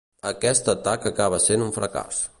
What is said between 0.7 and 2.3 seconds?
atac acaba sent un fracàs.